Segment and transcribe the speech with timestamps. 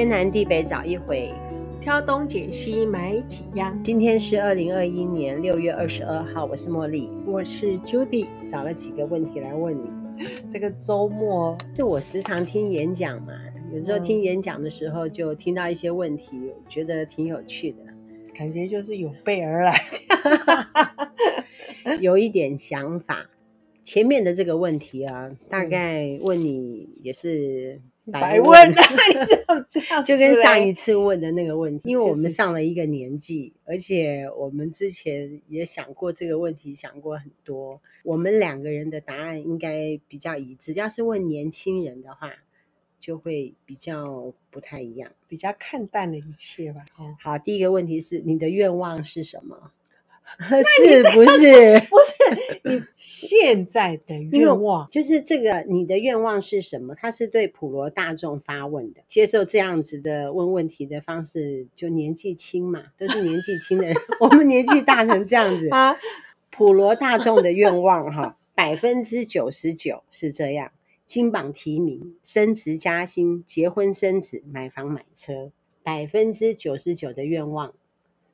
[0.00, 1.30] 天南地北找一回，
[1.78, 3.78] 挑东拣西买几样。
[3.82, 9.90] 今天是二零二一年六月二十二号，我是茉莉，我是 Judy，找了几个问题来问你。
[10.48, 13.34] 这个周末，就我时常听演讲嘛，
[13.74, 17.78] 有时候听演讲的时候就听到一些问题，我觉得挺有趣的，
[18.32, 19.74] 感觉就是有备而来，
[22.00, 23.28] 有一点想法。
[23.84, 27.82] 前面的这个问题啊，大概问你也是。
[28.10, 30.04] 白问， 你怎么这样？
[30.04, 37.80] 就跟上一次问的那个问题，因为我们上了一个年纪，而且我们之前也想过这个问题，想过很多。
[38.02, 40.72] 我们两个人的答案应该比较一致。
[40.72, 42.32] 要是问年轻人的话，
[42.98, 46.80] 就会比较不太一样，比较看淡了一切吧。
[47.20, 49.72] 好，第一个问题是你的愿望是什么？
[50.64, 51.80] 是 不是？
[51.80, 55.64] 不是你 现在的愿望，就是这个。
[55.68, 56.94] 你的愿望是什么？
[56.94, 63.96] 他是对普罗大众发问的，接受这样子的问问题的方式，就年纪轻嘛，都是年纪轻的人。
[64.20, 65.96] 我们年纪大成这样子啊，
[66.50, 70.70] 普罗大众的愿望哈，百分之九十九是这样：
[71.06, 75.50] 金榜题名、升职加薪、结婚生子、买房买车，
[75.82, 77.72] 百分之九十九的愿望。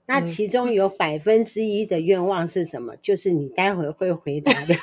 [0.06, 2.94] 那其中有百分之一的愿望是什么？
[2.94, 4.74] 嗯、就是你待会会回答的。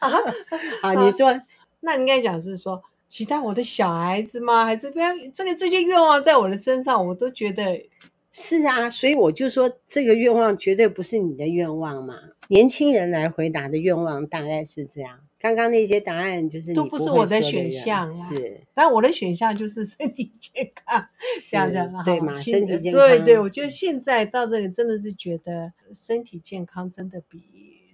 [0.82, 1.42] 好，你说，啊、
[1.80, 4.64] 那应该讲是说期待我的小孩子吗？
[4.64, 7.88] 还是不要这个这些愿望在我的身上，我都觉得
[8.30, 8.90] 是啊。
[8.90, 12.14] 所以我就说，这个愿望绝对不是你的愿望嘛。
[12.48, 15.20] 年轻人来回答的愿望大概是这样。
[15.40, 21.08] 刚刚那些答案就是都不是我的选项啊，是，但我的选项就是身体健康，
[21.48, 22.34] 这样子，对吗？
[22.34, 27.40] 身体健康，对对，我觉得现在到这里真的是觉得身体健康真的比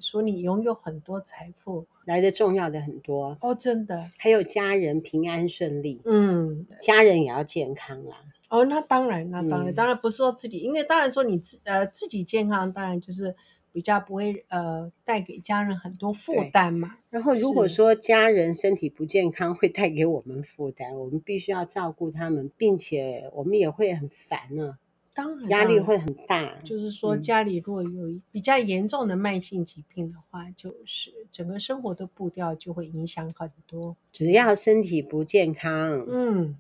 [0.01, 8.17] 说你拥有很多财富来的重要的很多哦，真的，还有家人平安顺利，嗯，家人也要健康啦。
[8.49, 13.37] 哦，那当然，那当然，嗯、当然不是说自己，因为当然说你自呃自己健康，当然就是。
[13.75, 16.99] 比较不会呃带给家人很多负担嘛。
[17.11, 24.79] 然后如果说家人身体不健康会带给我们负担，我们必须要照顾他们，并且我们也会很烦呢。
[25.13, 26.61] 当然，压力会很大。
[26.65, 33.97] 就是说家里如果有比较严重的慢性疾病的话，嗯、就是整个生活的步调就会影响很多。
[34.13, 36.57] 只要身体不健康，嗯，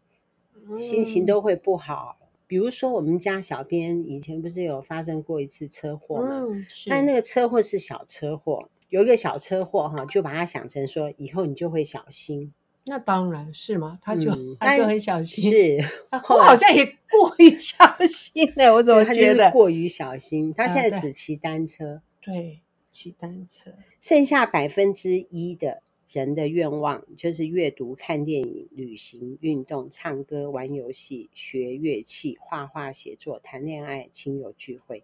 [0.77, 2.17] 心情都会不好。
[2.47, 6.41] 比如说，我们家小编以前不是有发生过一次车祸吗？
[6.43, 12.53] 嗯，但那个车祸是小车祸，有一个小车祸哈，就把它想成说以后你就会小心。
[12.87, 15.51] 那当然是吗，他就、嗯、他就很小心。
[15.51, 15.79] 是，
[16.11, 20.53] 我好像也过于小心了，我怎么觉得过于小心？
[20.55, 22.61] 他现在只骑单车，对，
[22.91, 23.73] 骑单车，
[24.03, 25.83] 剩下百分之一的。
[26.15, 35.03] 人的愿望就是阅读、看电影、旅行、运动、唱歌、玩游戏、学乐器、画画、写作、谈恋爱、亲友聚会。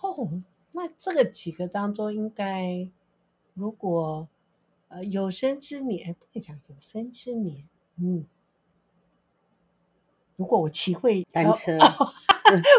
[0.00, 2.88] 哦，那这个几个当中，应该
[3.54, 4.28] 如果
[4.86, 8.24] 呃有生之年，不能讲有生之年，嗯，
[10.36, 11.76] 如果我骑会单车，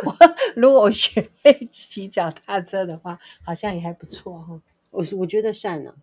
[0.06, 0.16] 我
[0.56, 4.62] 如果我学会骑脚踏车的话，好像也还不错哈。
[4.92, 5.98] 我我觉得算了。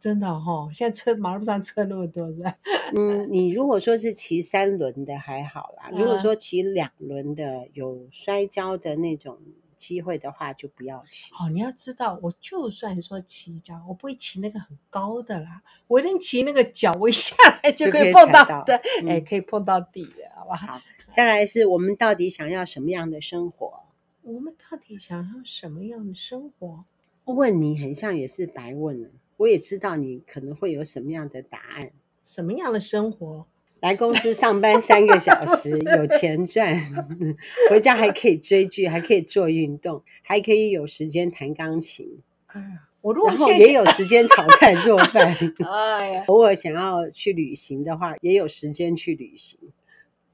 [0.00, 2.56] 真的哈、哦，现在车马路上车那么多，是吧？
[2.96, 9.38] 嗯，你如果说是骑三轮的还好啦，如果说骑两轮的有摔跤的那种
[9.76, 11.32] 机会的话，就不要骑。
[11.34, 18.76] 哦，你要知道，我就算说骑脚，我不会骑那个很高的啦，我一定骑那个脚，我一下 来就可以碰到的，
[19.06, 20.80] 哎、嗯，可以碰到底的，好不好？
[21.10, 23.80] 再来是我们到底想要什么样的生活？
[24.22, 26.84] 我们到底想要什么样的生活？
[27.24, 29.08] 问你很像也是白问了。
[29.36, 31.90] 我也知道你可能会有什么样的答案，
[32.24, 33.46] 什么样的生活？
[33.80, 36.74] 来公司上班三个小时，有钱赚，
[37.70, 42.18] 回家还可以追剧，还可以做运动，还可以有时间弹钢琴。
[42.46, 45.30] 哎呀，我如果然后也有时间炒菜做饭。
[45.70, 49.60] 哎呀，偶尔想要去旅行的话，也有时间去旅行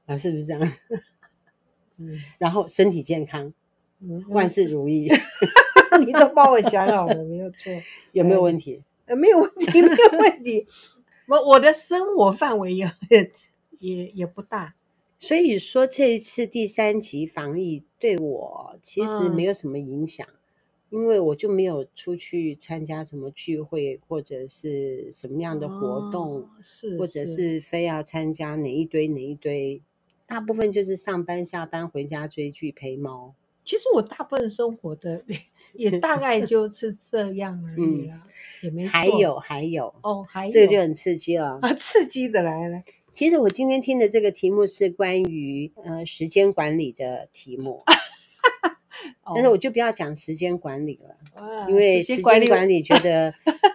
[0.07, 0.71] 啊，是不是这样？
[1.97, 3.53] 嗯， 然后身体健康，
[3.99, 5.11] 嗯，万事如意。
[5.99, 7.71] 你都帮我想好了，没有错，
[8.13, 8.81] 有没有问题？
[9.05, 10.67] 呃，没有问题，没有问题。
[11.27, 12.91] 我我的生活范围也
[13.79, 14.75] 也也不大，
[15.19, 20.35] 所以说这一次第三级防疫对我其实没有什么影响，嗯、
[20.91, 29.81] 因为我就没有出去参加什么聚会或者是什么样的活动，哦、是或者是非要参加哪一堆哪一堆，
[30.25, 33.33] 大部分就是上班下班回家追剧陪猫。
[33.63, 35.23] 其实我大部分生活的
[35.73, 38.29] 也大概 就是这样而已啦，嗯、
[38.63, 38.85] 也没。
[38.85, 42.83] 还有还有哦，还有这个就很刺激了啊，刺激的来了。
[43.13, 47.83] 其实我今天听的这个题目是关于呃时间管理的题目，
[49.35, 53.31] 但是我就不要讲时间管理了，哦、因为时间管理觉得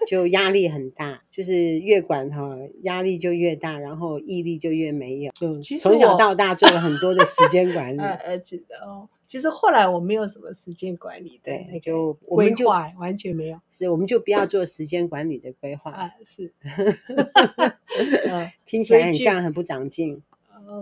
[0.08, 5.30] 就压力很大，就是越管哈压力就越大，然后毅力就越没有。
[5.32, 9.08] 就从小到大做了很多的时间管理，呃，记得哦。
[9.28, 16.50] 其实后来我没有什么时间管理的，那，就规划完全没有，是我们就不要做时间管理的规划啊，是，
[18.64, 20.22] 听起来很像很不长进，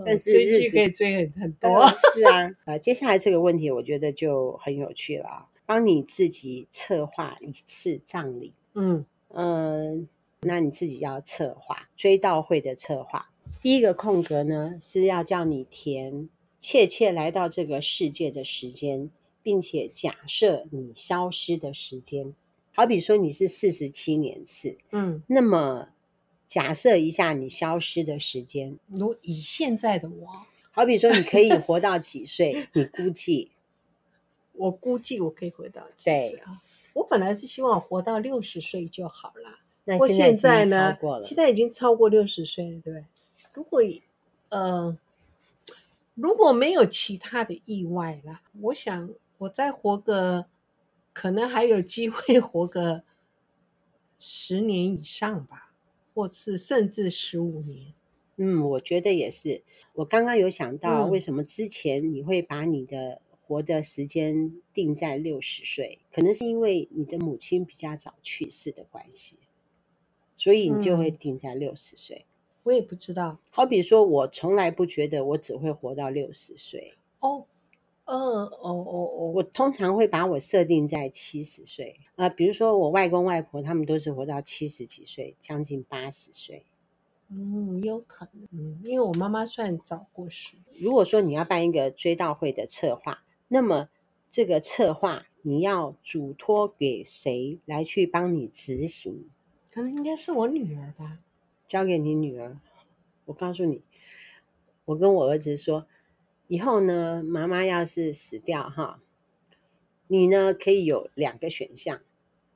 [0.05, 1.85] 但是日子可以追很很多，
[2.15, 9.05] 是啊，啊，接下来这个问题我觉得就很有趣了啊，帮你自己策划一次葬礼，嗯。
[9.33, 10.07] 嗯，
[10.39, 13.27] 那你自己要策划追悼会的策划，
[13.61, 16.29] 第一个空格呢是要叫你填。
[16.59, 19.09] 确切来到这个世界的时间，
[19.43, 22.33] 并且假设你消失的时间，
[22.73, 25.89] 好比说你是四十七年次，嗯，那么
[26.45, 30.27] 假设一下你消失的时间，如以现在的我，
[30.71, 32.67] 好比说你可以活到几岁？
[32.73, 33.51] 你估计？
[34.53, 36.61] 我估计我可以活到几岁啊？
[36.93, 40.97] 我本来是希望活到六十岁就好了，那现在呢？
[41.21, 43.05] 现在已经超过六十岁了，对不对？
[43.53, 43.81] 如果，
[44.49, 44.97] 呃。
[46.17, 50.47] 如果没有其他的意外啦，我想我再活个，
[51.13, 53.03] 可能还有机会活个
[54.17, 55.75] 十年以上吧，
[56.15, 57.93] 或是甚至十五年。
[58.37, 59.63] 嗯，我觉得也是。
[59.93, 65.99] 我刚刚有想到，为什么之前你会把你的活的时间定在六十岁？
[66.11, 69.37] 可能是因为你的母亲比较早去世的关系，
[70.35, 72.26] 所以你就会定在六十岁。
[72.67, 76.93] 嗯我也不知道，好比说，我从来不觉得我只会活到六十岁。
[77.21, 77.45] 哦，
[78.03, 81.97] 嗯，哦，哦，哦，我通常会把我设定在七十岁。
[82.17, 86.65] 呃，比如说我外公外婆他们都是活到七十几岁，将近八十岁。
[87.29, 90.57] 嗯，有可能，嗯，因为我妈妈算早过世。
[90.81, 93.87] 如果说你要办一个追悼会的策划，那么
[94.29, 99.29] 这个策划你要嘱托给谁来去帮你执行？
[99.71, 101.19] 可能应该是我女儿吧。
[101.67, 102.57] 交给你女儿，
[103.25, 103.81] 我告诉你，
[104.85, 105.85] 我跟我儿子说，
[106.47, 109.01] 以后呢，妈妈要是死掉哈，
[110.07, 111.99] 你呢可以有两个选项，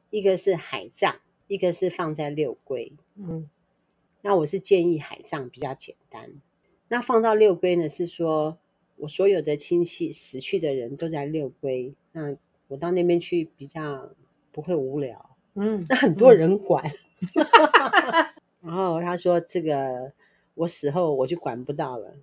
[0.09, 1.17] 一个是海葬，
[1.47, 2.93] 一个是放在六龟。
[3.15, 3.49] 嗯，
[4.21, 6.31] 那我是建议海葬比较简单。
[6.87, 8.57] 那放到六龟呢，是说
[8.95, 12.37] 我所有的亲戚死去的人都在六龟，那
[12.69, 14.15] 我到那边去比较
[14.53, 15.35] 不会无聊。
[15.55, 16.89] 嗯，那很多人管。
[17.35, 18.30] 嗯
[18.63, 20.11] 然后他说：“这个
[20.53, 22.13] 我死后我就管不到了，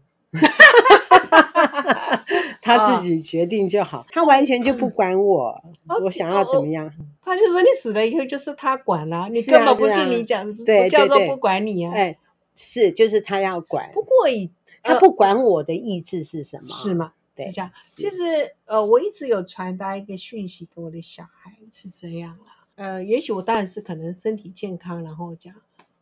[2.62, 5.60] 他自己决定就好，他完全就不管我，
[6.04, 6.88] 我想要怎么样。
[7.22, 11.92] 他就说你死了以后就是他管了，你根本不是你讲，对，叫做不管你啊。
[11.92, 12.16] 哎，
[12.54, 13.90] 是，就是他要管。
[13.92, 14.50] 不过以
[14.82, 17.14] 他不管我的意志是什么，是吗？
[17.34, 17.70] 对，是这样。
[17.84, 22.66] 其实呃，我一直有传达一个讯息给我的小孩是这样啦。
[22.76, 25.52] 呃，也许我当然是可能身体健康，然后讲。”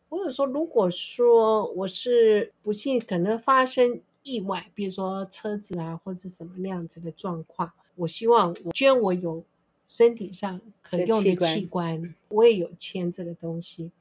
[0.09, 9.43] 或者说，如果说我是不幸可能发生意外，比如说车子啊，或者什么那样子的状况，我希望我捐我有
[9.89, 13.91] 身体上可用的器官，我也有签这个东西。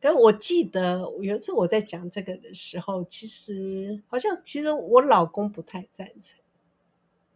[0.00, 6.40] 可我记得有一次我在讲这个的时候，其实好像其实我老公不太赞成，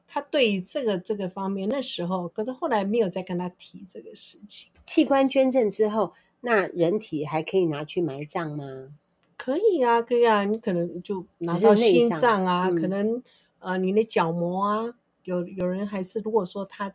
[0.08, 4.70] 他对于这个这个方面那时候，可是后来没有再跟他提这个事情。
[4.86, 6.14] 器官捐赠之后。
[6.46, 8.90] 那人体还可以拿去埋葬吗？
[9.36, 13.20] 可以啊，可以啊，你可能就拿到心脏啊，可能
[13.58, 16.94] 呃你的角膜啊，有有人还是如果说他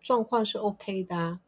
[0.00, 1.40] 状况是 OK 的啊，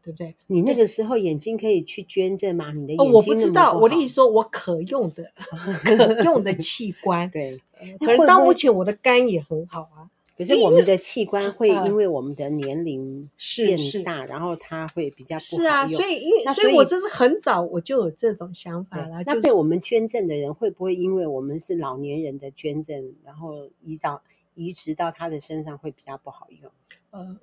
[0.00, 0.36] 对不对？
[0.46, 2.70] 你那个时候眼睛可以去捐赠吗？
[2.72, 5.32] 你的眼睛哦，我不知道，我的意思说我可用的
[5.82, 7.60] 可用的器官，对，
[7.98, 10.06] 可能到目前我的肝也很好啊。
[10.36, 15.62] 可是我们的器官会因为我们的年龄变大，然后它会比较不好用。
[15.62, 19.22] 是啊，所以因为所以我这是很早我就有这种想法了。
[19.24, 24.22] 那被我们捐赠的人会不会因为我们是老年人的捐赠，然后移到
[24.54, 26.70] 移植到他的身上会比较不好用？
[27.10, 27.38] 呃，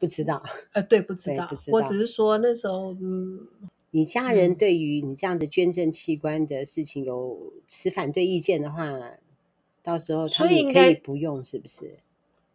[0.00, 0.42] 不知道。
[0.72, 1.46] 呃，对，不知道。
[1.46, 1.78] 不知道。
[1.78, 3.46] 我只是说那时候，嗯，
[3.92, 8.84] 你家人对于你这样子捐赠器官的事情有持反对意见的话，
[9.82, 11.98] 到时候他们也可以不用，是不是？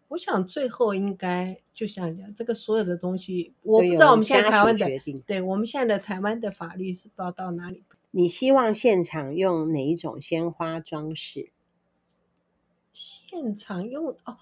[0.09, 4.87] 我想最后应该就像讲这个所有的东西，我不知道我们现在台湾的，
[5.25, 7.83] 对我们现在的台湾的法律是不知道到哪里。
[8.11, 11.51] 你希望现场用哪一种鲜花装饰？
[12.93, 14.37] 现场用哦，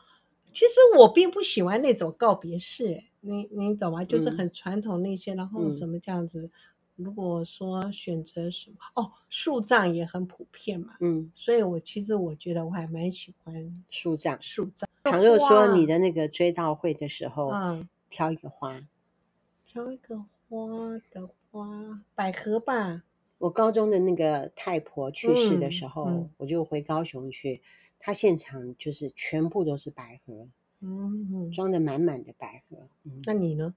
[0.53, 4.03] 其实我并不喜欢那种告别式，你你懂吗？
[4.05, 6.51] 就是很传统那些，嗯、然后什么这样子，
[6.95, 14.37] 如果说选择什么哦，树葬也很普遍嘛，嗯，所以我其实我觉得我还蛮喜欢树葬。
[14.39, 14.87] 树葬。
[15.05, 18.81] 倘若说你的那个追悼会的时候，嗯，挑一个花，
[19.63, 20.17] 挑一个
[20.49, 23.03] 花的花，百合吧。
[23.37, 27.61] 我高中的那个太婆去世的时候，嗯嗯、我就回高雄去，
[27.99, 30.47] 他现场就是全部都是百合，
[30.81, 32.87] 嗯，嗯装的满满的百合。
[33.03, 33.75] 嗯、那你呢？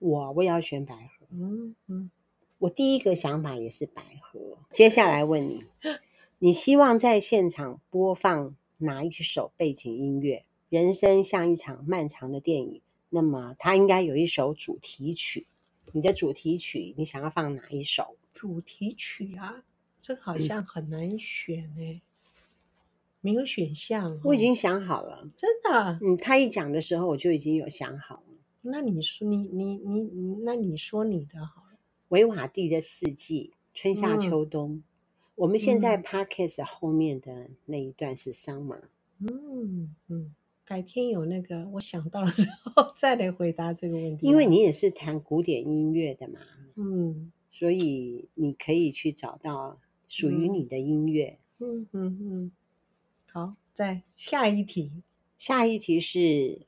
[0.00, 1.26] 我我也要选百合。
[1.30, 2.10] 嗯嗯，
[2.58, 4.58] 我第一个想法也是百合。
[4.70, 5.64] 接下来问你，
[6.40, 10.44] 你希望在现场播放哪一首背景音乐？
[10.68, 15.46] 人生像一场漫长的电影，那么它应该有一首主题曲。
[15.92, 18.16] 你的主题曲，你想要放哪一首？
[18.32, 19.64] 主题曲啊，
[20.00, 22.02] 这好像很难选哎、欸，
[22.36, 22.42] 嗯、
[23.22, 24.20] 没有选项、哦。
[24.24, 25.98] 我已经想好了，真的。
[26.02, 28.22] 嗯，他一讲的时候，我就已经有想好了。
[28.60, 31.78] 那你说，你你你你，那你说你的好了。
[32.08, 34.74] 维瓦蒂的四季，春夏秋冬。
[34.74, 34.82] 嗯、
[35.36, 38.82] 我们现在 Podcast 后面的那一段是 Summer。
[39.20, 40.34] 嗯嗯，
[40.68, 44.26] 改天有那个我想到的时候再来回答这个问题。
[44.26, 46.40] 因为你也是弹古典音乐的嘛。
[46.76, 47.32] 嗯。
[47.50, 51.38] 所以你可以去找到属于你的音乐。
[51.58, 52.52] 嗯嗯嗯。
[53.32, 54.92] 好，再下一题。
[55.38, 56.66] 下一题是。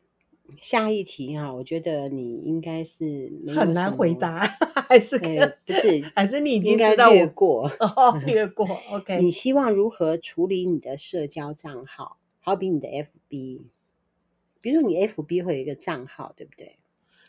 [0.61, 4.40] 下一题哈，我觉得你应该是很难回答，
[4.88, 5.25] 还是不
[5.73, 6.00] 是？
[6.16, 8.66] 还是你已经知道我略过 哦，略过。
[8.90, 12.16] OK，你希望如何处理你的社交账号？
[12.40, 13.61] 好比你的 FB，
[14.60, 16.78] 比如说你 FB 会有一个账号，对不对？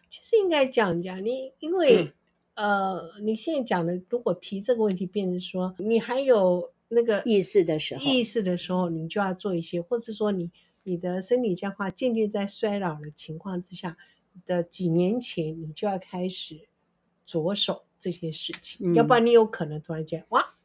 [0.09, 2.13] 其实应该讲讲你，因为、
[2.55, 10.51] 嗯、呃，你现在讲的，如果提这个问题，变成说你还有那个意识的时候，意识的时候，你就要做一些，或者说你。
[10.83, 13.95] 你的身体僵化渐渐在衰老的情况之下
[14.47, 16.67] 的几年前，你就要开始
[17.23, 20.55] 着手这些事情，嗯、要不然你有可能突然间哇，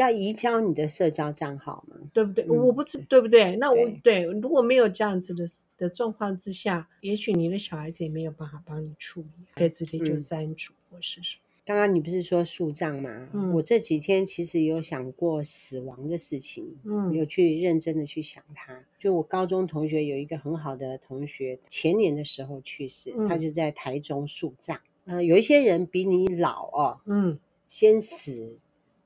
[0.00, 2.44] 要移交你的社交账号嘛，对不对？
[2.46, 3.54] 嗯、我不知对不对？
[3.56, 5.44] 那我对，对，如果没有这样子的
[5.76, 11.42] 的状况之下，也许你的小孩子也没有办法帮你处理，可以直接就删除或是什么。
[11.66, 13.28] 刚刚你不是说树葬吗？
[13.34, 18.82] 嗯、我这几天其实有想过死亡的事情，嗯，有去认真的去想它。
[18.98, 24.80] 就我高中同学有一个很好的同学，前年的时候去世，嗯、他就在台中树葬。
[25.04, 27.38] 呃，有一些人比你老哦，嗯，
[27.68, 28.56] 先死，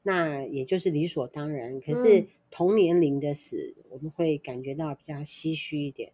[0.04, 1.80] 那也就是理所当然。
[1.80, 6.12] 可是同年龄的死，我们会感觉到比较唏嘘一点，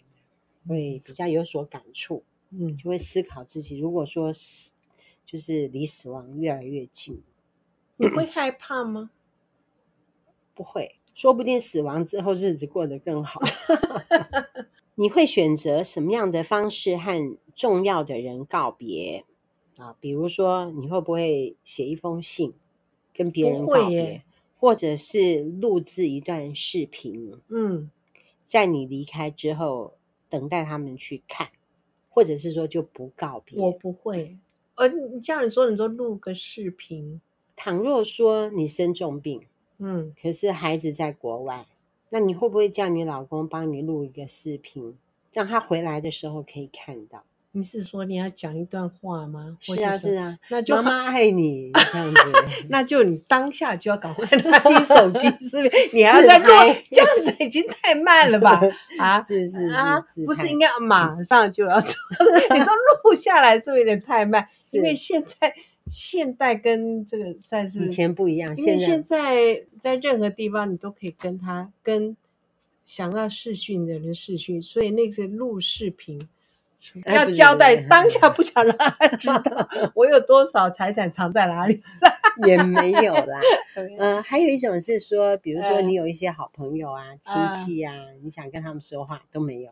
[0.66, 4.72] 会比较有所感触，嗯，就会思考自己，如果说死。
[5.26, 7.22] 就是离死亡越来越近，
[7.98, 9.12] 你会害怕吗？
[10.54, 13.40] 不会，说不定死亡之后日子过得更好。
[14.96, 19.24] 你会选择什么样的方式和重要的人告别
[19.76, 19.96] 啊？
[20.00, 22.54] 比如说，你会不会写一封信
[23.20, 24.22] 跟别人告别，
[24.58, 27.38] 或者是录制一段视频？
[27.48, 27.90] 嗯，
[28.46, 29.92] 在你离开之后，
[30.30, 31.50] 等待他们去看，
[32.08, 33.60] 或者是说就不告别？
[33.60, 34.38] 我不会。
[34.76, 37.20] 呃，你这样你说，你说录个视频。
[37.54, 39.42] 倘若说你生重病，
[39.76, 41.66] 嗯，可是孩子在国外，
[42.08, 44.96] 那你会不会叫你老公帮你录一个视频，
[45.30, 47.22] 让他回来的时候可以看到？
[47.52, 49.56] 你是说你要讲一段话吗？
[49.60, 52.20] 是啊，是啊，那就妈妈爱你这样子，
[52.70, 56.46] 那就你当下就要赶快拿 起手机是不是，你还要再录，
[56.92, 58.60] 这样子已经太慢了吧？
[58.98, 61.92] 啊，是是啊，不是应该马上就要做？
[62.54, 62.72] 你说
[63.04, 64.46] 录下来是不是有点太慢？
[64.72, 65.52] 因为现在
[65.88, 72.16] 现代跟这个算是以前不一样，因为现在在任何地方你都可以跟他跟
[72.84, 76.28] 想要视讯的人视讯，所以那个录视频。
[77.06, 81.80] 要交代当下，不想让他知道 我有多少财产藏在哪里，
[82.46, 83.40] 也没有啦。
[83.98, 87.34] 嗯，还有一种是说，比如说你有一些好朋友啊、亲
[87.64, 89.70] 戚啊，你想跟他们说话都没有。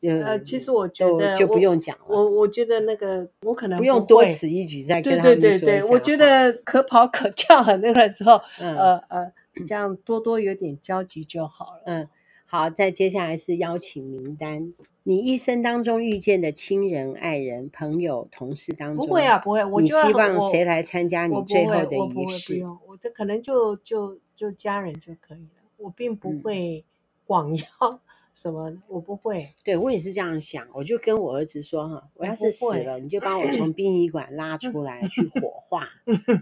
[0.00, 2.04] 呃，其实我觉得就不用讲了。
[2.06, 5.40] 我我觉得那个我可能不用多此一举再跟他们说。
[5.40, 9.32] 对对对，我觉得可跑可跳很那个时候，呃呃，
[9.66, 11.82] 这样多多有点交集就好了。
[11.86, 12.08] 嗯。
[12.50, 14.72] 好，再接下来是邀请名单。
[15.02, 19.62] 你一生当中遇见的亲人、爱人、朋友、同事当中，不会啊，不会。
[19.62, 22.54] 我你希望谁来参加你最后的仪式？
[22.54, 25.68] 不用，我这可能就就就家人就可以了。
[25.76, 26.86] 我并不会
[27.26, 28.00] 广邀
[28.32, 29.50] 什么，我不会。
[29.62, 35.86] 对，我也是这样想，我就跟我儿子说哈，我要是死了，你就把我 从殡仪馆拉出来去火化，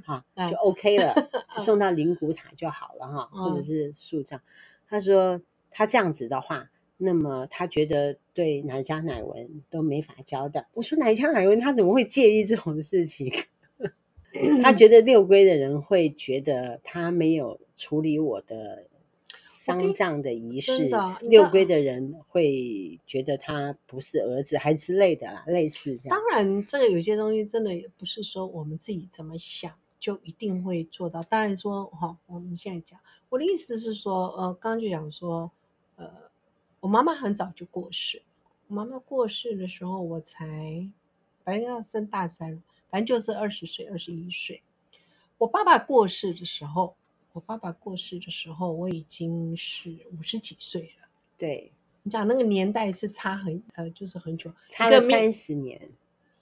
[0.05, 1.13] 哈，就 OK 了，
[1.59, 4.41] 送到灵骨塔就好了哈，或者是树葬。
[4.89, 5.43] 他说。
[5.77, 10.67] 他这样子的话，那么他觉得对奶家奶文都没法交代。
[10.73, 13.31] 我说奶家奶文，他怎么会介意这种事情？
[14.63, 18.87] 他觉得六龟的人会觉得他没有处理我的
[19.51, 20.91] 丧葬的仪式，
[21.21, 26.19] 六龟的人会觉得他不是儿子，还之类的啦，类似这样。
[26.19, 31.23] 当然，这个有些东西真的也不是说我们自己怎么想就一定会做到。
[31.23, 35.51] 当然说，哈，我们现在讲，我的意思是说，呃，刚刚就讲说，
[35.97, 36.11] 呃，
[36.81, 38.23] 我妈妈很早就过世，
[38.69, 40.89] 我妈妈过世的时候，我才
[41.45, 42.59] 反正要升大三了。
[42.89, 44.63] 反正就是二十岁、二十一岁。
[45.39, 46.95] 我爸爸过世的时候，
[47.33, 51.09] 我爸爸过世的时候，我已经是五十几岁了。
[51.37, 51.73] 对，
[52.05, 55.91] 你讲那个年代是差很呃，就是很久，差了三十年。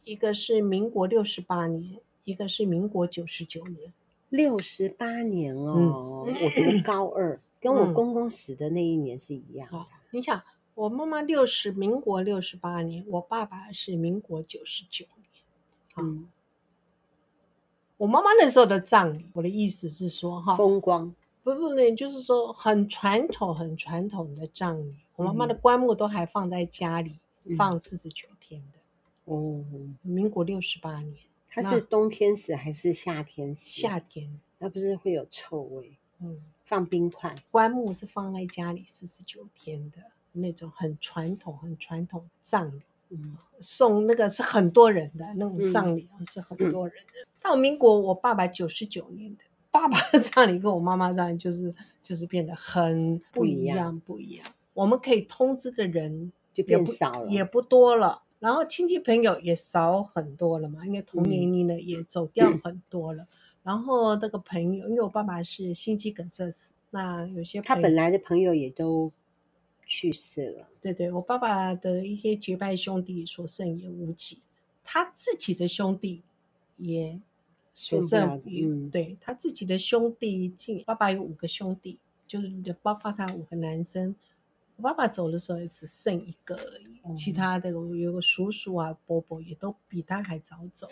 [0.05, 3.93] 一个是民国六十八年，一个是民国九十九年。
[4.29, 9.79] 六十八年哦，嗯、我读高二，跟我公公死的那一年是一样的。
[9.79, 10.43] 嗯、你想，
[10.75, 15.27] 我妈妈六十，民国六十八年，我爸爸是民国九十九年。
[15.97, 16.29] 嗯。
[17.97, 24.97] 我妈妈那时候的葬礼，我的意思是说，哈，风光，不不对，就是说很传统、很传统的葬礼。
[25.17, 28.81] 我妈妈的棺木都还放在家里，嗯、放四十九天的。
[29.25, 29.65] 哦，
[30.03, 31.17] 民国六十八年，
[31.49, 33.81] 它是冬天死还是夏天死？
[33.81, 35.97] 夏天，那不是会有臭味？
[36.21, 39.99] 嗯，放冰块，棺木是放在家里四十九天的
[40.33, 42.83] 那种很传统、很传统葬礼。
[43.11, 47.29] 嗯，送那个是很多人的那种葬礼是很多人的。
[47.39, 54.47] 到民国，我爸爸九十九年的，爸爸的葬礼跟我妈妈葬礼就是就是变得很不一样，不一样。
[54.73, 58.23] 我们可以通知的人就变少了，也不多了。
[58.41, 63.25] 然后亲戚朋友也少很多了嘛，因为同年龄的也走掉很多了。
[63.25, 63.29] 嗯、
[63.65, 69.11] 然后那个朋友，因为我爸爸是心肌梗塞死，那有些他本来的朋友也都。
[69.87, 74.39] 去世了，对对，我爸爸的一些结拜兄弟所剩也无几，
[74.83, 76.23] 他自己的兄弟
[76.79, 77.21] 也
[77.75, 80.55] 所剩，嗯，对他自己的兄弟，
[80.87, 84.17] 爸爸有五个兄弟，就是包括他五个男生，
[84.77, 90.89] 我爸爸走的时候也只剩一个而已，嗯、其他的有个叔叔啊、伯伯也都比他还早走，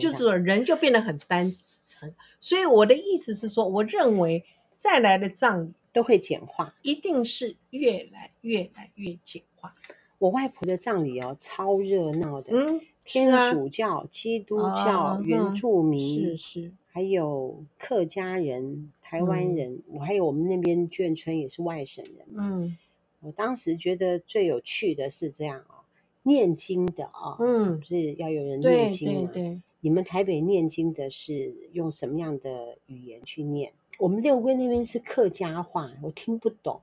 [0.00, 1.54] 就是说人就变得很单
[1.98, 4.44] 纯，所以我的意思是说，我认为
[4.76, 5.72] 再来的葬礼。
[5.94, 9.74] 都会简化，一定是越来越来越简化。
[10.16, 22.26] 我外婆的葬礼哦，超热闹的，嗯，天主教、啊、基督教、哦、原住民，是是，还有客家人、台湾人，我、嗯、还有我们那边眷村也是外省人。
[22.34, 22.78] 嗯，
[23.20, 25.84] 我当时觉得最有趣的是这样啊、哦，
[26.22, 33.72] 念经的啊、哦，嗯，不是要有人念经对对，你们台北念经的是用什么样的语言去念？
[33.98, 36.80] 我们六龟那边是客家话，我听不懂。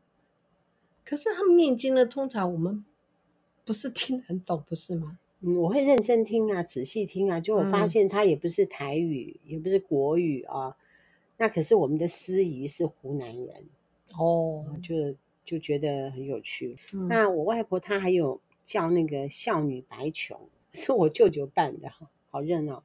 [1.05, 2.83] 可是他们念经呢，通常我们
[3.63, 5.17] 不是听很懂，不是吗？
[5.39, 10.75] 嗯，我会认真听啊，仔细听啊，就我发现他也不是台语，嗯、也不是国语啊。
[11.37, 13.65] 那可是我们的司仪是湖南人
[14.17, 16.77] 哦，就就觉得很有趣。
[16.93, 20.37] 嗯、那我外婆她还有叫那个孝女白琼，
[20.73, 21.89] 是我舅舅办的，
[22.29, 22.83] 好热闹。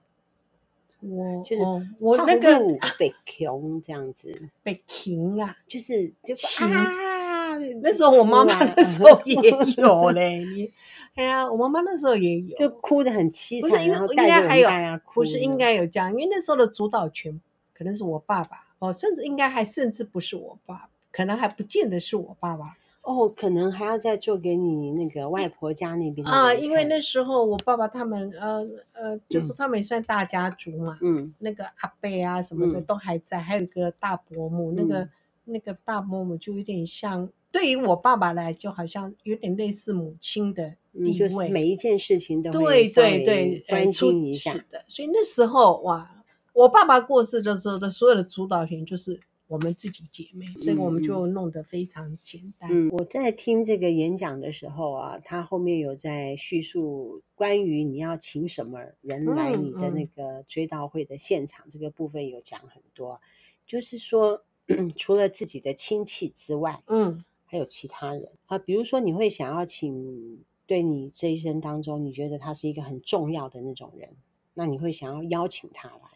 [1.07, 1.63] 我就是
[1.99, 2.59] 我那个
[2.99, 9.37] 北琼这样子，北琼啊，就是就啊，那时候我妈妈那时候也
[9.77, 10.71] 有嘞，你
[11.15, 17.41] 哎呀，我妈妈那时候也有，就哭得很凄惨，不是因为应该还有，不是应该有这样，因为那时候的主导权
[17.73, 22.77] 可能是我爸爸哦，甚至应该还甚至不是我爸，可能还不见得是我爸爸。
[23.05, 27.01] 哦，可能还要再做给你那个外婆家那边啊，因为那。
[27.05, 35.09] 时候我爸爸他们呃呃，就是他们也算大家族嘛，嗯，那个阿伯啊什么的都还在，嗯、还有一个大伯母，嗯、那个
[35.45, 49.21] 那个大伯母就有点像，对于我爸爸来，就好像有点类似母亲的地位，就是每一件事情都会对对对关心一下的，所以那时候哇，我爸爸过世的时候的所有的主导权就是。
[49.47, 52.71] 我们自己姐妹，所以我们就弄得非常简单。
[52.73, 63.21] 嗯，我在听这个演讲的时候啊，他后面有在叙述关于你要请什么人来你的那个追悼会的现场，这个部分有讲很多。
[63.67, 64.43] 就是说，
[64.97, 74.09] 除了自己的亲戚之外，嗯，还有其他人啊，比如说你会想要请对你这一生当中你觉得他是一个很重要的那种人，
[74.55, 76.14] 那你会想要邀请他来。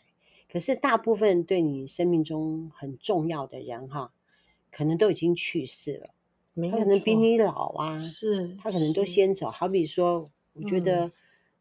[0.50, 4.12] 可是大部分对你生命中很重要的人哈，
[4.70, 6.08] 可能都已经去世了，
[6.54, 9.50] 没他可能比你老啊，是他可能都先走。
[9.50, 11.12] 好比说，我觉得，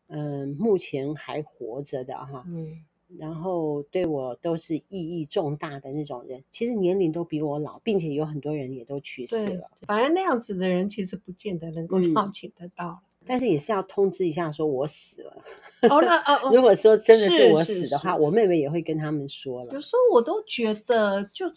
[0.07, 2.83] 嗯、呃，目前还活着的哈，嗯，
[3.17, 9.69] 然后对我都是意义重大的那种人，其实年龄都比我老，并且有很多人也都去世了。
[9.81, 15.43] 反而那样子的人，其实不见得能够邀请得到、嗯，但是也是要通知一下，说我死了。
[15.89, 19.73] 哦，那哦， 如果说真的是我死的话，我妹妹也会跟他们说了。
[19.73, 21.51] 有时候我都觉得，就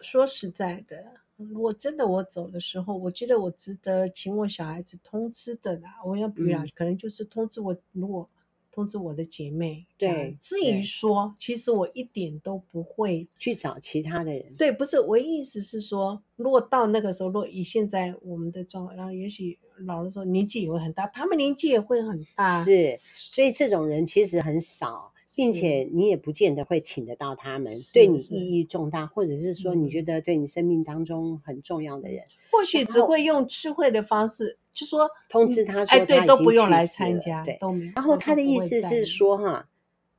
[0.00, 5.96] 说实在的，如果真的我走的时候，我觉得我值得请我小孩子通知的啦。
[6.04, 8.28] 我要比如可能就是通知我，如果。
[8.72, 9.86] 通知我的姐妹。
[9.96, 14.54] 对，至于说，其实我一点都不会去找其他的人。
[14.58, 22.64] 对，不是，我意思是说，如果到那个时候，如果以现在我们的状况，然后也许老的时候年纪也会很大，他们年纪也会很大。
[22.64, 32.24] 是，所以这种人其实很少，并且你也不见得会请得到他们，对你意义重大，或者是说你觉得对你生命当中很重要的人。
[32.50, 37.92] 或许只会用智慧的方式，就说通知他说他，哎，对，都不用来参加，对，都没有。
[37.96, 39.68] 然后他的意思是说，哈，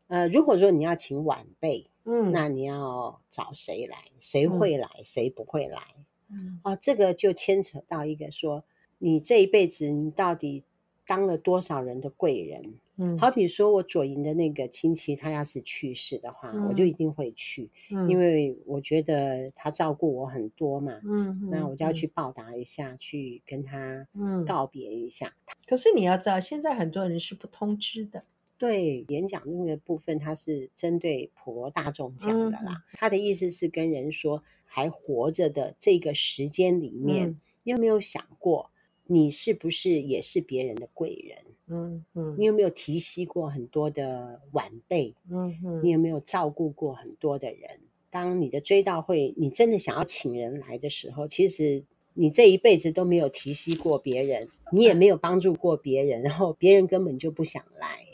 [0.08, 3.98] 呃，如果说你要请晚辈，嗯，那你要找谁来？
[4.20, 4.88] 谁会来？
[5.04, 5.82] 谁不会来？
[6.30, 8.64] 嗯，哦，这个就牵扯到一个说，
[8.98, 10.64] 你这一辈子你到底
[11.06, 12.74] 当了多少人的贵人？
[13.00, 24.08] 嗯，好比说我左营的那个亲戚，他要是去世的话，嗯、我就一定会去，嗯，因为我觉得他照顾我很多嘛，嗯，那我就要去报答一下，嗯、去跟他
[24.48, 25.36] 告别一下。
[25.68, 28.24] 可是你要知道，现在很多人是不通知的。
[28.58, 32.72] 对，演讲那个部分，他是针对普罗大众讲的啦。
[32.74, 38.72] 嗯、他的意思是跟人说，还活着的这个时间里面，嗯、你有没有想过，
[39.08, 41.38] 你是不是也是别人的贵人？
[41.70, 45.16] 嗯嗯，你有没有提携过很多的晚辈？
[45.30, 47.82] 嗯嗯，你有没有照顾过很多的人？
[48.10, 58.06] 当你的追悼会，你真的想要请人来的时候，其实你这一辈子都没有提携过别人，你也没有帮助过别人，然后别人根本就不想来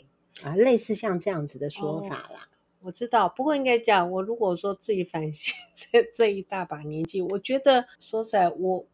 [0.42, 2.48] 啊，类似像这样子的说法啦。
[2.50, 8.84] 哦，我知道，不过应该讲，我如果说自己反省 这这一大把年纪，我觉得说实在，我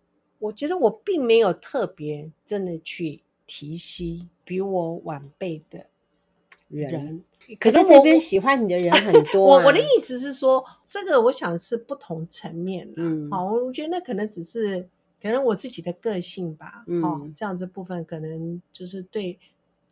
[0.41, 4.27] 我觉得我并没有特别真的去提携。
[4.45, 5.87] 比我晚辈的
[6.67, 7.25] 人，人
[7.61, 9.63] 可是这边喜欢你的人 很多，啊。
[9.63, 12.95] 我我的意思是说，这个我想是不同层面的。
[13.05, 14.89] 嗯，好，我觉得那可能只是
[15.23, 16.83] 可能我自己的个性吧。
[16.89, 19.39] 嗯，哦，这样子部分可能就是对，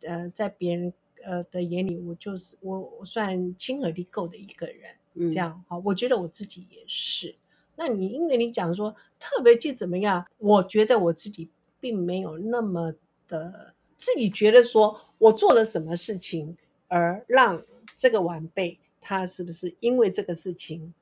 [0.01, 0.91] 呃，在别人
[1.23, 4.91] 呃的眼里，我就是我我算亲和力够的一个人。
[5.13, 7.33] 嗯，这样好，我觉得我自己也是。
[7.79, 12.93] 那你因为你讲说特别去怎么样，我觉得我自己并没有那么
[13.25, 13.73] 的。
[13.95, 17.61] 自己觉得说，我做了什么事情，而让
[17.97, 20.93] 这个晚辈他是不是因为这个事情，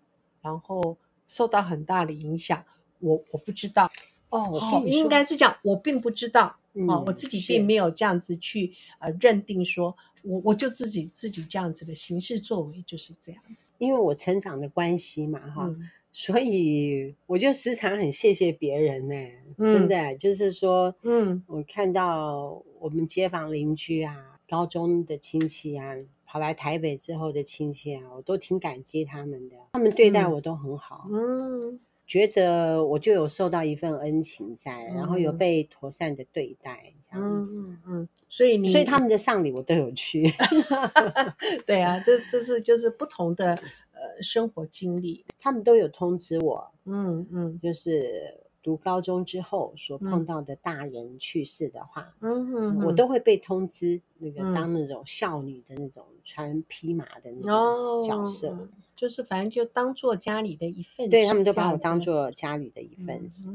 [0.42, 2.64] 然后受到很大的影响？
[3.00, 3.92] 我我不知道
[4.30, 15.90] 哦，哦，应该是讲我并不知道、嗯、哦，我自己并没有这样子去呃认定说，我我就自己自己这样子的行事作为就是这样子，因为我成长的关系嘛，哈、嗯。
[16.20, 25.94] 所以我就时常很谢谢别人呢、欸，嗯、真的就是说，嗯，我看到我们街坊邻居啊，高中的亲戚啊，
[26.26, 40.24] 跑来台北之后的亲戚啊，我都挺感激他们的，他们对待我都很好，嗯，嗯觉得我就有受到一份恩情在，嗯、然后有被妥善的对待，这样子，嗯嗯，所以你，所以他们的丧礼我都有去，
[41.68, 43.56] 对啊，这这是就是不同的。
[44.00, 63.48] 呃，生活经历，他们都有通知我，嗯嗯，就是读高中之后所碰到的大人去世的话，嗯嗯，我都会被通知，那个当那种孝女的那种穿披麻的那种角色，就是反正就当做家里的一份，对他们都把我当做家里的一份子。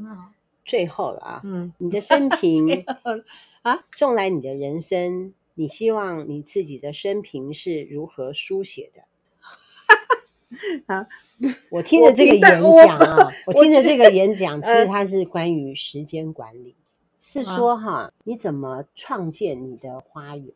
[0.65, 2.85] 最后了啊，嗯，你的生 平
[3.63, 9.03] 啊，纵来你的人生，你希望你自己的生平是如何书写的？
[10.87, 11.05] 好，
[11.71, 16.75] 我听的这个演讲啊，我听的这个演讲， 其实它是关于时间管理，
[17.19, 20.47] 是说哈，你怎么创建你的花园，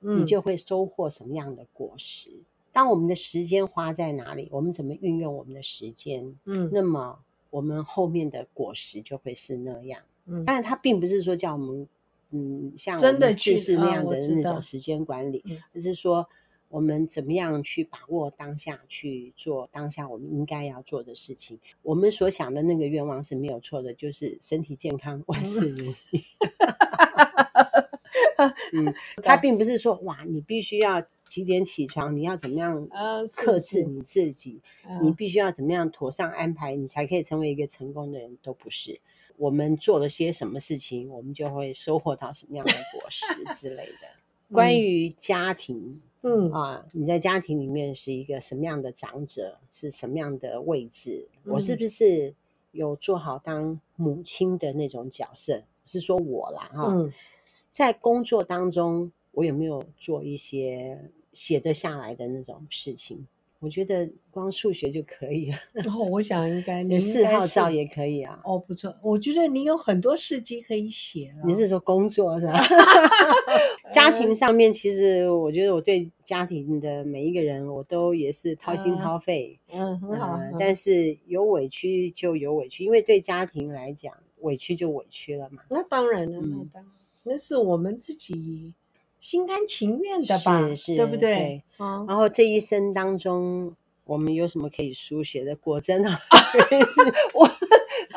[0.00, 2.30] 你就会收获什么样的果实。
[2.72, 7.18] 当我们的时间花在哪里，我们怎么运用我们的时间，嗯，那么
[7.50, 10.00] 我们后面的果实就会是那样。
[10.26, 11.88] 嗯，但是，它并不是说叫我们，
[12.30, 15.44] 嗯，像真的去是那样的那种时间管理，
[15.74, 16.28] 而是说。
[16.68, 21.58] 我们怎么样去把握当下，去做当下我们应该要做的事情？
[21.82, 26.24] 我们所想的那个愿望是没有错的，就是身体健康，万事如意。
[28.72, 32.86] 嗯，他并不是说哇，你必须要几点起床，你要怎么样
[33.34, 34.60] 克制你自己，
[35.02, 39.00] 你必须要怎么样妥善安排，你才可以成为一个成功的人，都不是。
[39.36, 43.24] 我们做了些什么事情，我们就会收获到什么样的果实
[43.54, 44.08] 之类的。
[44.52, 46.00] 关于家庭。
[46.22, 49.58] 嗯啊，你在家庭里面是一个什么样的长者？
[49.70, 51.28] 是什么样的位置？
[51.44, 52.34] 嗯、我是不是
[52.72, 55.62] 有做好当母亲的那种角色？
[55.84, 57.12] 是说我啦哈，嗯、
[57.70, 63.26] 在工作当中，我有没有做一些写得下来的那种事情？
[63.66, 65.58] 我觉得光数学就可以了。
[65.72, 68.40] 然后我想应该 你四号照也可以啊。
[68.44, 71.44] 哦，不错，我觉得你有很多事迹可以写了。
[71.44, 72.52] 你是说工作是吧？
[73.92, 79.58] 家庭上面，其实我觉得我对家庭的每一个人，我都也是掏心掏肺。
[79.72, 80.38] 嗯，很好。
[80.60, 85.62] 但是有委屈就有委屈，因为对家庭来讲，委屈就委屈了嘛。
[85.68, 86.92] 那当然了，那当然，
[87.24, 88.72] 那是我们自己。
[89.26, 91.34] 心甘情愿的吧，是是，对不对？
[91.34, 95.56] 对嗯、然后这一生当中，我们有什么可以书写的？
[95.56, 96.16] 果真啊，
[97.34, 97.44] 我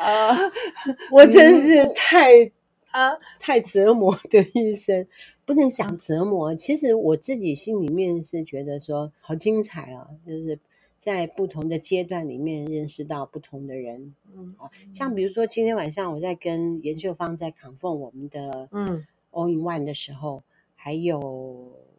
[0.00, 0.38] 啊，
[1.10, 2.52] 我真是太
[2.92, 5.04] 啊太折磨的一生，
[5.44, 6.54] 不能想折磨。
[6.54, 10.60] 其实我自己心里面是觉得说好精彩啊，就是
[10.96, 14.14] 在不同的阶段里面认识到不同的人。
[14.32, 14.54] 嗯，
[14.94, 20.44] 像比如说今天晚上我在跟严秀芳在 confirm 我们的嗯 all in one 的时候。
[20.82, 21.20] 还有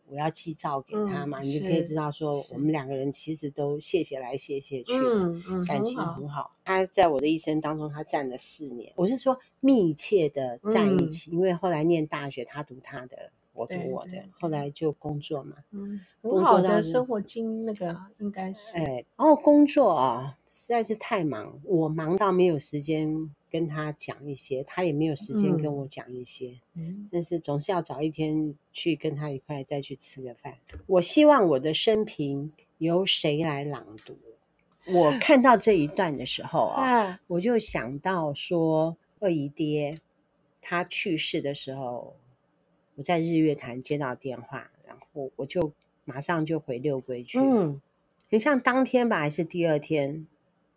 [0.07, 6.55] 我要寄照给他嘛，嗯、你就可以知道说我们两个人其实都谢谢来谢谢去，嗯嗯、感情很好。
[6.65, 8.91] 他在我的一生当中，他站了四年。
[8.95, 15.57] 我是说密切的在一起，嗯、因为后来念大学，他读他的，我读我的，后来就工作嘛。
[15.69, 18.75] 嗯，很好的生活经那个应该是。
[18.75, 23.31] 哎，然后工作啊，实在是太忙，我忙到没有时间。
[23.51, 30.53] 跟他讲一些，他也没有时间跟我讲一些，嗯，但是总是要找一天去跟他一块再去吃个饭。
[30.87, 34.15] 我希望我的生平由谁来朗读？
[34.93, 39.99] 我看到这一段的时候啊，我就想到说，二姨爹
[40.61, 42.15] 他去世的时候，
[42.95, 45.73] 我在日月潭接到电话，然后我就
[46.05, 47.81] 马上就回六龟去，嗯，
[48.29, 50.25] 你像当天吧，还是第二天？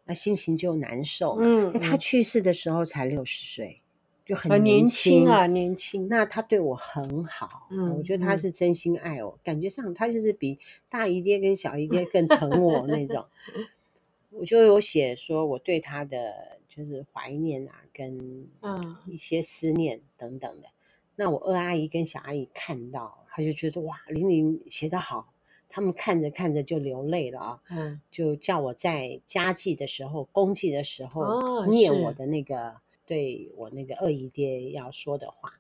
[0.06, 1.36] 那心情就难受。
[1.40, 3.80] 嗯，他去世的时候才六十岁，
[4.24, 6.08] 就很年轻啊，年轻。
[6.08, 13.26] 那他对我很好，嗯，我觉得他是真心爱我，感觉上他就是比大姨爹跟小姨爹更疼我那种。
[14.30, 20.68] 我就有写说我对他的就是怀念啊，跟嗯一些思念等等的。
[21.16, 25.32] 那我二阿姨跟小阿姨看到，她就觉得哇，玲玲写得好。
[25.74, 35.54] 他们看着看着就流泪了啊，嗯，就叫我在家祭的时候、公祭的时候念我的那个对我那个二姨爹要说的话。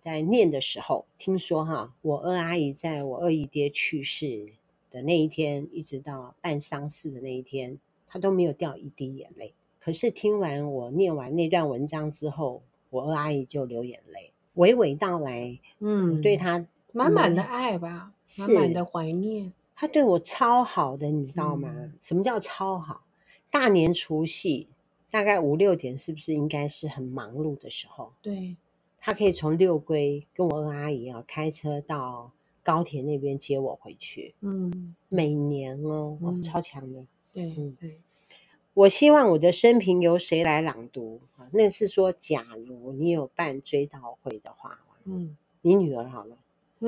[0.00, 4.48] 在念的时候，听说哈，我二阿姨在我二姨爹去世
[4.90, 7.78] 的那一天，一直到办丧事的那一天，
[8.08, 9.52] 她都没有掉一滴眼泪。
[9.78, 18.13] 可是听完我念完那段文章之后，我二阿姨就流眼泪，娓娓道来，嗯，对她满满的爱吧。
[18.38, 21.72] 满满的怀念，他对我超好的，你知道吗？
[21.76, 23.02] 嗯、什么叫超好？
[23.50, 24.68] 大年除夕
[25.10, 28.12] 大概五六点，是不是应该是很忙碌的时候？
[28.20, 28.56] 对，
[28.98, 32.32] 他可以从六龟跟我二阿姨啊开车到
[32.62, 34.34] 高铁那边接我回去。
[34.40, 37.04] 嗯，每年哦，嗯、哦超强的。
[37.32, 38.00] 对，嗯对。
[38.72, 41.46] 我希望我的生平由谁来朗读啊？
[41.52, 46.36] 那是说，假如你有办追悼会的话，嗯，你女儿好了。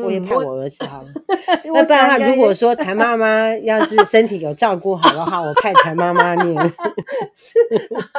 [0.05, 1.09] 我也派我儿子好了，
[1.73, 6.57] 那、嗯、不然如果说谭妈妈要是身体有照顾好的话，我派谭妈妈念。
[7.35, 7.59] 是，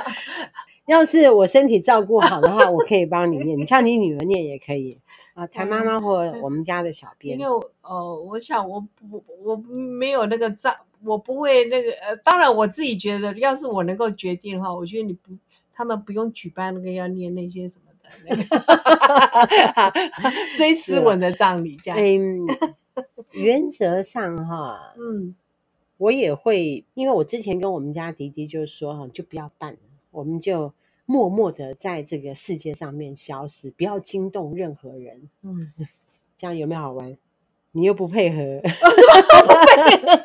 [0.88, 4.98] 要是我身体照顾好的话，我可以帮你 念，你叫你女儿念也可以
[5.34, 5.46] 啊。
[5.48, 7.40] 谭妈妈或我们家的小编。
[7.40, 15.32] 因为呃，我想我不我没有那个照，我不会那个呃，当然我自己觉得，要是我能够决定的话，我觉得你不，
[15.74, 17.82] 他们不用举办那个要念那些什么。
[20.56, 22.00] 追思文的葬礼，这样。
[22.00, 22.48] 嗯，
[23.32, 25.36] 原则上哈， 嗯，
[25.98, 29.80] 我也会，因为我之前跟我们家迪迪就说哈，就不要办了，
[30.12, 30.74] 我们就
[31.06, 35.30] 默默的在这个世界上面消失，不要惊动任何人。
[35.44, 35.68] 嗯，
[36.38, 37.18] 这样有没有好玩？
[37.74, 38.68] 你又不配合，我不
[39.66, 40.18] 配合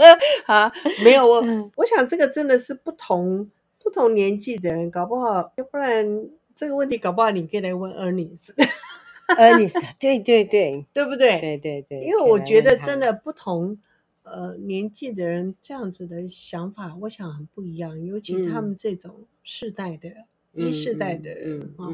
[0.47, 0.73] 啊？
[1.05, 1.45] 没有我，
[1.77, 3.51] 我想这个真的是不同
[3.83, 6.31] 不同年纪的人，搞不好，要不然。
[6.63, 11.41] 这个问题搞不好你可以来问 Ernest，Ernest，对对对， 对不对？
[11.41, 13.77] 对对对，因为我觉得真的不同
[14.23, 20.09] 呃年纪的人这样子的想法，我想很不一样，尤其他们这种世代的
[20.53, 21.91] 一世代的人啊，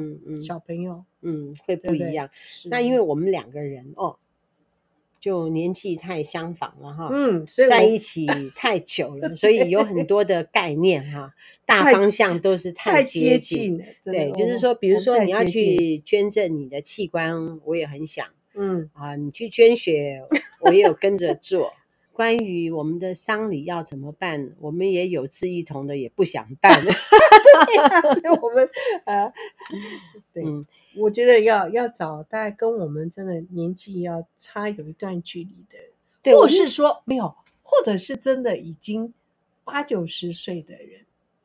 [0.47, 2.29] 小朋友，嗯，会不一样。
[2.67, 4.19] 那因为我们两个人哦。
[5.21, 11.35] 就年纪太相仿了哈，嗯，所以在一起太久了， 所以有很多的概念哈，
[11.67, 13.85] 大方向都是太接近了。
[14.05, 20.23] 对，就是说，比如说你要去捐赠你的器官，我也很想，嗯啊，你去捐血，
[20.63, 21.73] 我也有跟着做。
[22.13, 26.73] 关于我们的丧礼要怎么办，我们也有志一同的，也不想办。
[26.83, 28.69] 对，所以我们
[29.05, 29.33] 啊，
[30.33, 30.43] 对。
[30.99, 35.89] 我觉得要要找大概跟我们真的年纪要差有一段距离的人，
[36.23, 39.13] 对，或是说没有，或者是真的已经
[39.65, 41.01] 八九十岁的人。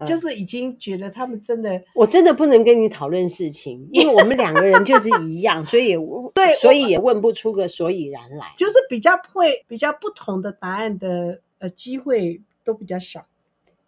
[0.05, 5.95] 就是已经觉得他们真的，我真的不能跟你讨论事情，因为我们两个人就是一样，所以
[6.33, 8.53] 对，所以也问不出个所以然来。
[8.57, 13.25] 就是比较会比较不同的答案的呃机会都比较少。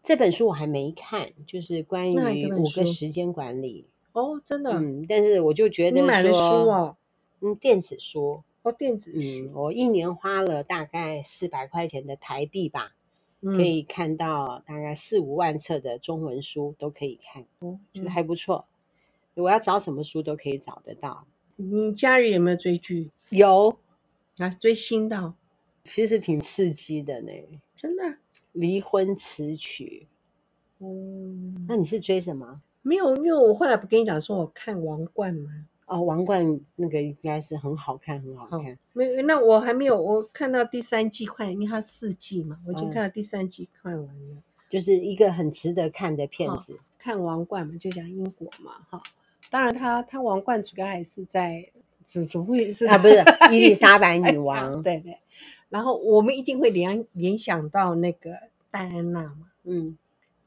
[0.01, 6.97] 这本书我还没看，就是关于五个时间管理哦，真的，嗯，但是我就觉得你买了书哦，
[7.41, 12.93] 嗯，电子书哦，电子书，嗯，我一年花了大概四百块钱的台币吧。
[13.41, 18.65] 可以看到大概四五万册的中文书都可以看，嗯，觉得还不错。
[19.36, 21.28] 我要找什么书都可以找得到。
[21.58, 23.12] 你家人有没有追剧？
[23.30, 23.78] 有
[24.38, 25.36] 啊，追新的，
[25.84, 27.32] 其实挺刺激的呢。
[27.75, 28.17] 真的？
[28.51, 30.08] 离婚词曲。
[30.80, 32.63] 嗯，那你是追什么？
[32.86, 35.65] 没有，因为我后来不跟你讲说我看王冠吗？
[35.88, 38.60] 哦，王冠那个应该是很好看，很好看。
[38.74, 44.38] 哦、没有，那我还没有，我看到第三季快，因为它四季嘛，我已经看到第三季看完了，哦，
[44.69, 46.74] 就是一个很值得看的片子。
[46.74, 49.02] 哦、看王冠嘛，就讲英国嘛，哈、哦。
[49.50, 51.71] 当然他，他他王冠主要还是在，
[52.06, 52.98] 怎怎么会是啊？
[52.98, 55.17] 不是 伊丽莎白女 王，对对。
[55.69, 58.32] 然后我们一定会联联想到那个
[58.71, 59.98] 戴安娜嘛，嗯。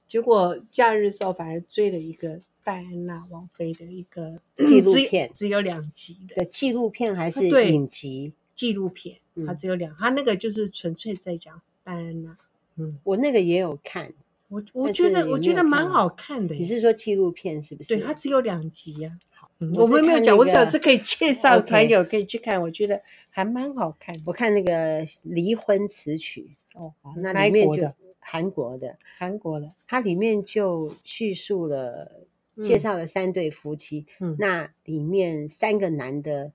[0.08, 2.40] 结果假日的时候反而追了一个。
[2.64, 8.34] 戴安娜王妃的一个 纪录片，只有两集的纪录片还是影集？
[8.54, 9.16] 纪录片，
[9.46, 12.36] 它只有两，它那个就是纯粹在讲戴安娜。
[12.76, 14.12] 嗯，我那个也有看，
[14.48, 16.54] 我我觉得我觉得蛮好看的。
[16.56, 17.96] 你是说纪录片是不是？
[17.96, 19.18] 对，它只有两集呀。
[19.30, 24.14] 好，我们没有讲，我只是可以介 绍团友可以去看，我觉得还蛮好看。
[24.26, 27.90] 我看那个离婚词曲哦，那里面就
[28.30, 32.26] 韩国的，韩国的，它里面就叙述了。
[32.60, 36.50] 介绍了三对夫妻，嗯，那里面三个男的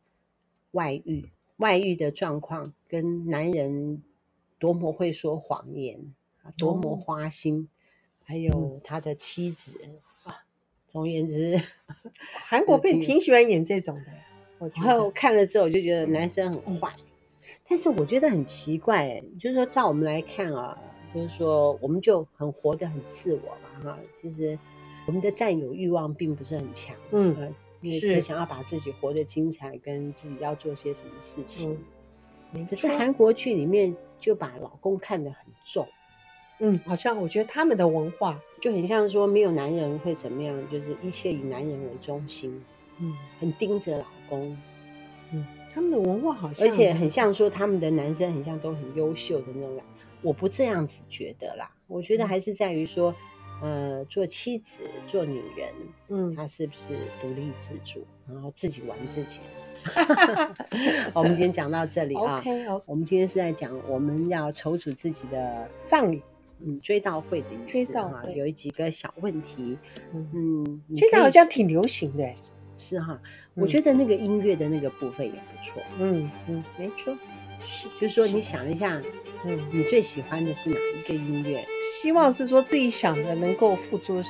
[0.71, 4.03] 外遇，外遇的状况跟男人
[4.59, 6.13] 多么会说谎言，
[6.57, 7.67] 多么花心，哦、
[8.25, 10.43] 还有他的妻子、嗯、啊，
[10.89, 11.57] 总而言之，
[12.43, 14.12] 韩国片挺喜欢演这种的。
[14.59, 17.05] 我然后看了之后，我就觉得男生很坏，嗯、
[17.69, 20.77] 但是我觉得很奇怪，就是说照我们来看啊，
[21.13, 24.58] 就是说我们就很活得很自我嘛，哈，其实。
[25.06, 31.78] 我们的占有欲望并不是很强，嗯，因为只想要把自己活得精彩，跟自己要做些什么事情。
[32.54, 35.86] 嗯，可是韩国剧里面就把老公看得很重，
[36.60, 42.63] 嗯，好像我觉得他们的文化就很像说没有男人会怎么样，就是一切以男人为中心，
[43.02, 44.58] 嗯，很盯着老公，
[45.34, 49.82] 嗯，他们的文化好像，而且很像说他们的男生很像都很优秀的那种，
[50.23, 53.13] 我不这样子觉得啦，我觉得还是在于说。
[53.62, 55.71] 呃，做妻子，做女人，
[56.09, 56.89] 嗯，她是不是
[57.21, 59.39] 独立自主，然后自己玩自己？
[61.13, 62.39] 我们今天讲到这里啊。
[62.39, 62.81] OK，好。
[62.86, 66.21] 我们今天是在讲我们要筹组自己的葬礼，
[66.59, 68.25] 嗯，追悼会的意思啊。
[68.36, 69.77] 有几个小问题，
[70.12, 72.33] 嗯，现在好像挺流行的，
[72.77, 73.17] 是哈。
[73.53, 77.15] 我觉得那个音乐的那个部分也不错，嗯嗯，没错。
[77.62, 79.01] 是，就是说你想一下。
[79.45, 81.65] 嗯，你最喜欢的是哪一个音乐？
[82.01, 84.21] 希望是说自己想的能够付诸，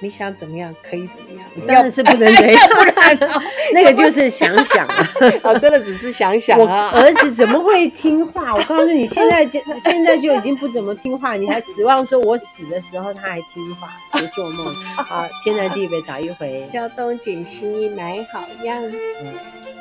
[0.00, 3.18] 你想怎么样可以怎么样，当然是不能这样， 不然
[3.74, 5.08] 那个就是想想啊，
[5.44, 6.90] 哦，真的只是想想啊。
[6.94, 8.54] 我儿子怎么会听话？
[8.54, 13.88] 我告诉你，现在就现在就已经不怎么听话，你还指望说我死的时候他还听话？
[14.12, 14.74] 别做梦。
[14.96, 18.82] 好，天南地北找一回，挑东拣西买好样。
[18.86, 19.34] 嗯，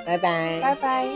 [0.05, 1.07] 拜拜，拜拜。